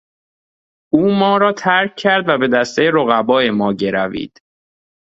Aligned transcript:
او 0.93 1.11
ما 1.19 1.37
را 1.37 1.51
ترک 1.53 1.95
کرد 1.95 2.29
و 2.29 2.37
به 2.37 2.47
دستهی 2.47 2.91
رقبای 2.91 3.49
ما 3.51 3.73
گروید. 3.73 4.39